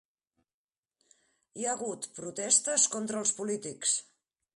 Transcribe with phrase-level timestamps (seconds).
[1.59, 3.93] Hi ha hagut protestes contra els polítics.